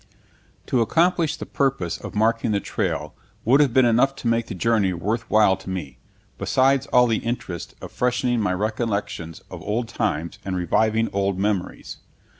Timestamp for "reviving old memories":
10.55-11.97